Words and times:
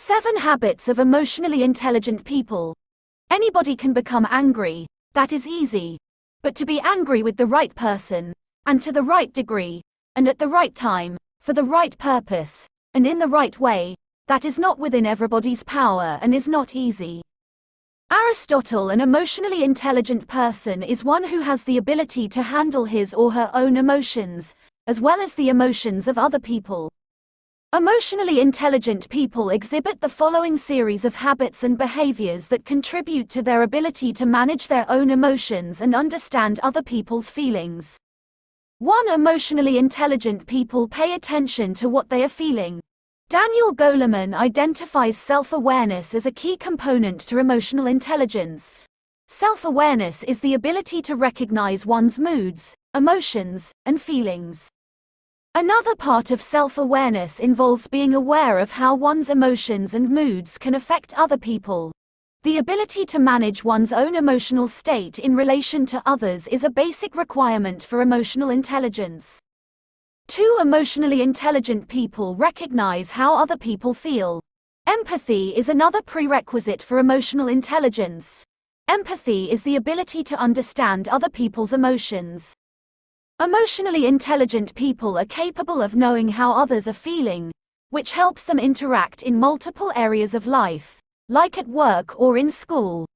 7 0.00 0.36
Habits 0.36 0.86
of 0.86 1.00
Emotionally 1.00 1.64
Intelligent 1.64 2.24
People. 2.24 2.72
Anybody 3.30 3.74
can 3.74 3.92
become 3.92 4.28
angry, 4.30 4.86
that 5.14 5.32
is 5.32 5.44
easy. 5.44 5.98
But 6.40 6.54
to 6.54 6.64
be 6.64 6.78
angry 6.80 7.24
with 7.24 7.36
the 7.36 7.48
right 7.48 7.74
person, 7.74 8.32
and 8.66 8.80
to 8.80 8.92
the 8.92 9.02
right 9.02 9.30
degree, 9.32 9.82
and 10.14 10.28
at 10.28 10.38
the 10.38 10.46
right 10.46 10.72
time, 10.72 11.18
for 11.40 11.52
the 11.52 11.64
right 11.64 11.98
purpose, 11.98 12.64
and 12.94 13.08
in 13.08 13.18
the 13.18 13.26
right 13.26 13.58
way, 13.58 13.96
that 14.28 14.44
is 14.44 14.56
not 14.56 14.78
within 14.78 15.04
everybody's 15.04 15.64
power 15.64 16.20
and 16.22 16.32
is 16.32 16.46
not 16.46 16.76
easy. 16.76 17.20
Aristotle, 18.12 18.90
an 18.90 19.00
emotionally 19.00 19.64
intelligent 19.64 20.28
person, 20.28 20.84
is 20.84 21.04
one 21.04 21.24
who 21.24 21.40
has 21.40 21.64
the 21.64 21.78
ability 21.78 22.28
to 22.28 22.42
handle 22.42 22.84
his 22.84 23.12
or 23.12 23.32
her 23.32 23.50
own 23.52 23.76
emotions, 23.76 24.54
as 24.86 25.00
well 25.00 25.20
as 25.20 25.34
the 25.34 25.48
emotions 25.48 26.06
of 26.06 26.16
other 26.16 26.38
people. 26.38 26.88
Emotionally 27.74 28.40
intelligent 28.40 29.06
people 29.10 29.50
exhibit 29.50 30.00
the 30.00 30.08
following 30.08 30.56
series 30.56 31.04
of 31.04 31.14
habits 31.14 31.64
and 31.64 31.76
behaviors 31.76 32.48
that 32.48 32.64
contribute 32.64 33.28
to 33.28 33.42
their 33.42 33.62
ability 33.62 34.10
to 34.10 34.24
manage 34.24 34.68
their 34.68 34.86
own 34.90 35.10
emotions 35.10 35.82
and 35.82 35.94
understand 35.94 36.58
other 36.62 36.80
people's 36.80 37.28
feelings. 37.28 37.98
1. 38.78 39.10
Emotionally 39.10 39.76
intelligent 39.76 40.46
people 40.46 40.88
pay 40.88 41.12
attention 41.12 41.74
to 41.74 41.90
what 41.90 42.08
they 42.08 42.24
are 42.24 42.30
feeling. 42.30 42.80
Daniel 43.28 43.74
Goleman 43.74 44.34
identifies 44.34 45.18
self 45.18 45.52
awareness 45.52 46.14
as 46.14 46.24
a 46.24 46.32
key 46.32 46.56
component 46.56 47.20
to 47.20 47.36
emotional 47.36 47.86
intelligence. 47.86 48.72
Self 49.28 49.66
awareness 49.66 50.24
is 50.24 50.40
the 50.40 50.54
ability 50.54 51.02
to 51.02 51.16
recognize 51.16 51.84
one's 51.84 52.18
moods, 52.18 52.74
emotions, 52.94 53.72
and 53.84 54.00
feelings. 54.00 54.70
Another 55.54 55.96
part 55.96 56.30
of 56.30 56.42
self-awareness 56.42 57.40
involves 57.40 57.88
being 57.88 58.14
aware 58.14 58.58
of 58.58 58.70
how 58.70 58.94
one's 58.94 59.30
emotions 59.30 59.94
and 59.94 60.08
moods 60.08 60.58
can 60.58 60.74
affect 60.74 61.18
other 61.18 61.38
people. 61.38 61.90
The 62.44 62.58
ability 62.58 63.04
to 63.06 63.18
manage 63.18 63.64
one's 63.64 63.92
own 63.92 64.14
emotional 64.14 64.68
state 64.68 65.18
in 65.18 65.34
relation 65.34 65.86
to 65.86 66.02
others 66.06 66.46
is 66.48 66.64
a 66.64 66.70
basic 66.70 67.16
requirement 67.16 67.82
for 67.82 68.02
emotional 68.02 68.50
intelligence. 68.50 69.40
Two 70.28 70.58
emotionally 70.60 71.22
intelligent 71.22 71.88
people 71.88 72.36
recognize 72.36 73.10
how 73.10 73.34
other 73.34 73.56
people 73.56 73.94
feel. 73.94 74.40
Empathy 74.86 75.56
is 75.56 75.68
another 75.68 76.02
prerequisite 76.02 76.82
for 76.82 76.98
emotional 76.98 77.48
intelligence. 77.48 78.44
Empathy 78.86 79.50
is 79.50 79.62
the 79.62 79.76
ability 79.76 80.22
to 80.24 80.38
understand 80.38 81.08
other 81.08 81.28
people's 81.28 81.72
emotions. 81.72 82.54
Emotionally 83.40 84.06
intelligent 84.06 84.74
people 84.74 85.16
are 85.16 85.24
capable 85.24 85.80
of 85.80 85.94
knowing 85.94 86.26
how 86.26 86.50
others 86.50 86.88
are 86.88 86.92
feeling, 86.92 87.52
which 87.90 88.10
helps 88.10 88.42
them 88.42 88.58
interact 88.58 89.22
in 89.22 89.38
multiple 89.38 89.92
areas 89.94 90.34
of 90.34 90.48
life, 90.48 90.98
like 91.28 91.56
at 91.56 91.68
work 91.68 92.18
or 92.18 92.36
in 92.36 92.50
school. 92.50 93.06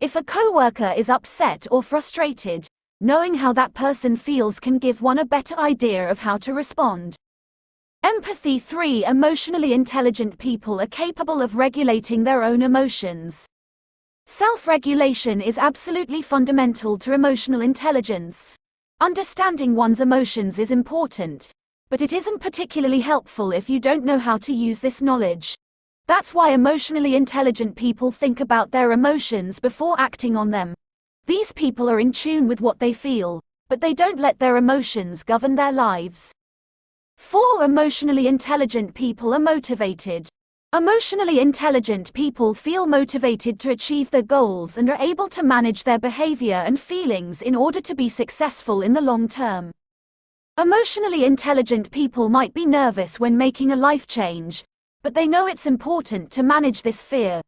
If 0.00 0.16
a 0.16 0.22
coworker 0.22 0.92
is 0.94 1.08
upset 1.08 1.66
or 1.70 1.82
frustrated, 1.82 2.68
knowing 3.00 3.32
how 3.32 3.54
that 3.54 3.72
person 3.72 4.16
feels 4.16 4.60
can 4.60 4.76
give 4.76 5.00
one 5.00 5.20
a 5.20 5.24
better 5.24 5.56
idea 5.58 6.10
of 6.10 6.18
how 6.18 6.36
to 6.36 6.52
respond. 6.52 7.16
Empathy 8.02 8.58
3 8.58 9.06
Emotionally 9.06 9.72
intelligent 9.72 10.36
people 10.36 10.78
are 10.82 10.88
capable 10.88 11.40
of 11.40 11.56
regulating 11.56 12.22
their 12.22 12.42
own 12.42 12.60
emotions. 12.60 13.46
Self 14.26 14.66
regulation 14.66 15.40
is 15.40 15.56
absolutely 15.56 16.20
fundamental 16.20 16.98
to 16.98 17.14
emotional 17.14 17.62
intelligence. 17.62 18.54
Understanding 19.02 19.74
one's 19.74 20.02
emotions 20.02 20.58
is 20.58 20.70
important, 20.70 21.48
but 21.88 22.02
it 22.02 22.12
isn't 22.12 22.42
particularly 22.42 23.00
helpful 23.00 23.50
if 23.50 23.70
you 23.70 23.80
don't 23.80 24.04
know 24.04 24.18
how 24.18 24.36
to 24.36 24.52
use 24.52 24.78
this 24.78 25.00
knowledge. 25.00 25.54
That's 26.06 26.34
why 26.34 26.50
emotionally 26.50 27.16
intelligent 27.16 27.76
people 27.76 28.12
think 28.12 28.40
about 28.40 28.70
their 28.70 28.92
emotions 28.92 29.58
before 29.58 29.98
acting 29.98 30.36
on 30.36 30.50
them. 30.50 30.74
These 31.24 31.50
people 31.52 31.88
are 31.88 31.98
in 31.98 32.12
tune 32.12 32.46
with 32.46 32.60
what 32.60 32.78
they 32.78 32.92
feel, 32.92 33.40
but 33.70 33.80
they 33.80 33.94
don't 33.94 34.20
let 34.20 34.38
their 34.38 34.58
emotions 34.58 35.22
govern 35.22 35.54
their 35.54 35.72
lives. 35.72 36.30
4. 37.16 37.64
Emotionally 37.64 38.26
intelligent 38.26 38.92
people 38.92 39.32
are 39.32 39.38
motivated. 39.38 40.28
Emotionally 40.72 41.40
intelligent 41.40 42.12
people 42.12 42.54
feel 42.54 42.86
motivated 42.86 43.58
to 43.58 43.70
achieve 43.70 44.08
their 44.10 44.22
goals 44.22 44.78
and 44.78 44.88
are 44.88 45.02
able 45.02 45.28
to 45.28 45.42
manage 45.42 45.82
their 45.82 45.98
behavior 45.98 46.62
and 46.64 46.78
feelings 46.78 47.42
in 47.42 47.56
order 47.56 47.80
to 47.80 47.92
be 47.92 48.08
successful 48.08 48.82
in 48.82 48.92
the 48.92 49.00
long 49.00 49.26
term. 49.26 49.72
Emotionally 50.58 51.24
intelligent 51.24 51.90
people 51.90 52.28
might 52.28 52.54
be 52.54 52.64
nervous 52.64 53.18
when 53.18 53.36
making 53.36 53.72
a 53.72 53.76
life 53.76 54.06
change, 54.06 54.64
but 55.02 55.12
they 55.12 55.26
know 55.26 55.48
it's 55.48 55.66
important 55.66 56.30
to 56.30 56.44
manage 56.44 56.82
this 56.82 57.02
fear. 57.02 57.40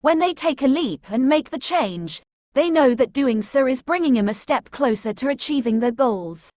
When 0.00 0.18
they 0.18 0.34
take 0.34 0.62
a 0.62 0.66
leap 0.66 1.04
and 1.08 1.24
make 1.24 1.50
the 1.50 1.60
change, 1.60 2.20
they 2.54 2.68
know 2.68 2.96
that 2.96 3.12
doing 3.12 3.42
so 3.42 3.68
is 3.68 3.80
bringing 3.80 4.14
them 4.14 4.28
a 4.28 4.34
step 4.34 4.72
closer 4.72 5.12
to 5.14 5.28
achieving 5.28 5.78
their 5.78 5.92
goals. 5.92 6.50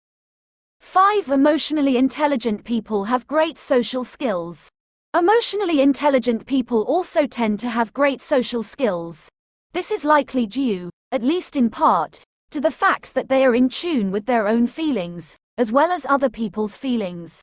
5. 0.79 1.29
Emotionally 1.29 1.97
intelligent 1.97 2.63
people 2.63 3.03
have 3.03 3.27
great 3.27 3.59
social 3.59 4.03
skills. 4.03 4.69
Emotionally 5.15 5.81
intelligent 5.81 6.45
people 6.45 6.83
also 6.83 7.25
tend 7.25 7.59
to 7.59 7.67
have 7.67 7.91
great 7.93 8.21
social 8.21 8.61
skills. 8.61 9.27
This 9.73 9.91
is 9.91 10.05
likely 10.05 10.45
due, 10.45 10.91
at 11.11 11.23
least 11.23 11.55
in 11.55 11.71
part, 11.71 12.21
to 12.51 12.61
the 12.61 12.69
fact 12.69 13.15
that 13.15 13.27
they 13.27 13.43
are 13.43 13.55
in 13.55 13.69
tune 13.69 14.11
with 14.11 14.27
their 14.27 14.47
own 14.47 14.67
feelings, 14.67 15.35
as 15.57 15.71
well 15.71 15.91
as 15.91 16.05
other 16.05 16.29
people's 16.29 16.77
feelings. 16.77 17.41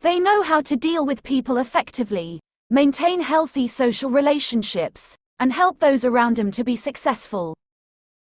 They 0.00 0.18
know 0.18 0.42
how 0.42 0.60
to 0.62 0.76
deal 0.76 1.06
with 1.06 1.22
people 1.22 1.58
effectively, 1.58 2.40
maintain 2.68 3.20
healthy 3.20 3.68
social 3.68 4.10
relationships, 4.10 5.14
and 5.38 5.52
help 5.52 5.78
those 5.78 6.04
around 6.04 6.34
them 6.34 6.50
to 6.50 6.64
be 6.64 6.74
successful. 6.74 7.54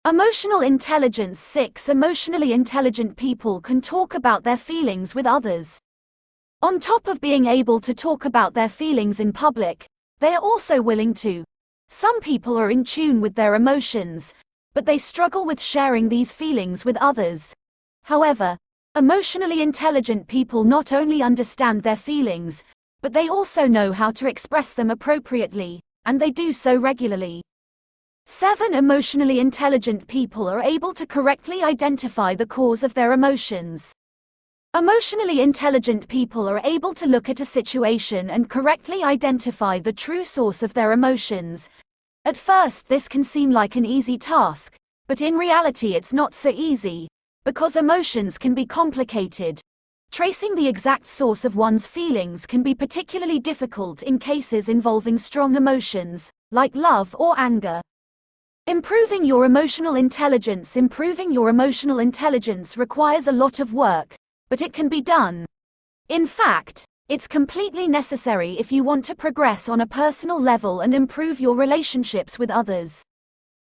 Emotional 0.07 0.61
intelligence 0.61 1.39
6 1.39 1.89
Emotionally 1.89 2.53
intelligent 2.53 3.17
people 3.17 3.59
can 3.59 3.81
talk 3.81 4.13
about 4.13 4.43
their 4.43 4.55
feelings 4.55 5.15
with 5.15 5.25
others. 5.25 5.79
On 6.65 6.79
top 6.79 7.07
of 7.07 7.21
being 7.21 7.45
able 7.45 7.79
to 7.79 7.93
talk 7.93 8.25
about 8.25 8.55
their 8.55 8.67
feelings 8.67 9.19
in 9.19 9.31
public, 9.31 9.85
they 10.17 10.33
are 10.33 10.41
also 10.41 10.81
willing 10.81 11.13
to. 11.13 11.43
Some 11.89 12.19
people 12.21 12.57
are 12.57 12.71
in 12.71 12.83
tune 12.83 13.21
with 13.21 13.35
their 13.35 13.53
emotions, 13.53 14.33
but 14.73 14.83
they 14.83 14.97
struggle 14.97 15.45
with 15.45 15.61
sharing 15.61 16.09
these 16.09 16.33
feelings 16.33 16.83
with 16.83 16.97
others. 16.97 17.53
However, 18.01 18.57
emotionally 18.95 19.61
intelligent 19.61 20.27
people 20.27 20.63
not 20.63 20.91
only 20.91 21.21
understand 21.21 21.83
their 21.83 21.95
feelings, 21.95 22.63
but 22.99 23.13
they 23.13 23.29
also 23.29 23.67
know 23.67 23.91
how 23.91 24.09
to 24.13 24.27
express 24.27 24.73
them 24.73 24.89
appropriately, 24.89 25.81
and 26.05 26.19
they 26.19 26.31
do 26.31 26.51
so 26.51 26.75
regularly. 26.75 27.43
7. 28.25 28.73
Emotionally 28.73 29.39
intelligent 29.39 30.07
people 30.07 30.49
are 30.49 30.63
able 30.63 30.95
to 30.95 31.05
correctly 31.05 31.61
identify 31.61 32.33
the 32.33 32.47
cause 32.47 32.81
of 32.81 32.95
their 32.95 33.11
emotions. 33.11 33.93
Emotionally 34.77 35.39
intelligent 35.39 36.05
people 36.09 36.49
are 36.49 36.59
able 36.65 36.93
to 36.93 37.05
look 37.05 37.29
at 37.29 37.39
a 37.39 37.45
situation 37.45 38.29
and 38.29 38.49
correctly 38.49 39.05
identify 39.05 39.79
the 39.79 39.93
true 39.93 40.25
source 40.25 40.63
of 40.63 40.73
their 40.73 40.91
emotions. 40.91 41.69
At 42.25 42.35
first, 42.35 42.89
this 42.89 43.07
can 43.07 43.23
seem 43.23 43.51
like 43.51 43.77
an 43.77 43.85
easy 43.85 44.17
task, 44.17 44.75
but 45.07 45.21
in 45.21 45.37
reality, 45.37 45.95
it's 45.95 46.11
not 46.11 46.33
so 46.33 46.49
easy, 46.49 47.07
because 47.45 47.77
emotions 47.77 48.37
can 48.37 48.53
be 48.53 48.65
complicated. 48.65 49.61
Tracing 50.11 50.55
the 50.55 50.67
exact 50.67 51.07
source 51.07 51.45
of 51.45 51.55
one's 51.55 51.87
feelings 51.87 52.45
can 52.45 52.61
be 52.61 52.75
particularly 52.75 53.39
difficult 53.39 54.03
in 54.03 54.19
cases 54.19 54.67
involving 54.67 55.17
strong 55.17 55.55
emotions, 55.55 56.29
like 56.51 56.75
love 56.75 57.15
or 57.17 57.33
anger. 57.39 57.79
Improving 58.67 59.23
your 59.23 59.45
emotional 59.45 59.95
intelligence 59.95 60.75
Improving 60.75 61.31
your 61.31 61.47
emotional 61.47 61.99
intelligence 61.99 62.75
requires 62.75 63.29
a 63.29 63.31
lot 63.31 63.61
of 63.61 63.73
work, 63.73 64.13
but 64.49 64.61
it 64.61 64.73
can 64.73 64.89
be 64.89 65.01
done. 65.01 65.45
In 66.09 66.27
fact, 66.27 66.85
it's 67.07 67.27
completely 67.27 67.87
necessary 67.87 68.59
if 68.59 68.71
you 68.71 68.83
want 68.83 69.05
to 69.05 69.15
progress 69.15 69.69
on 69.69 69.81
a 69.81 69.87
personal 69.87 70.41
level 70.41 70.81
and 70.81 70.93
improve 70.93 71.39
your 71.39 71.55
relationships 71.55 72.39
with 72.39 72.49
others. 72.49 73.03